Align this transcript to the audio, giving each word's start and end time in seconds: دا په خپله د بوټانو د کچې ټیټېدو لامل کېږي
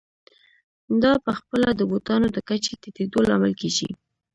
دا 1.03 1.13
په 1.25 1.31
خپله 1.39 1.67
د 1.75 1.81
بوټانو 1.89 2.27
د 2.35 2.37
کچې 2.47 2.73
ټیټېدو 2.81 3.19
لامل 3.29 3.53
کېږي 3.61 3.89